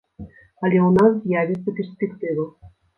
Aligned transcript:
Але 0.63 0.79
ў 0.85 0.89
нас 0.97 1.11
з'явіцца 1.27 1.77
перспектыва. 1.81 2.53